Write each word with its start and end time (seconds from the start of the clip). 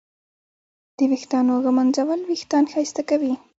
د 0.97 0.99
ویښتانو 1.11 1.53
ږمنځول 1.65 2.19
وېښتان 2.25 2.63
ښایسته 2.71 3.01
کوي. 3.09 3.33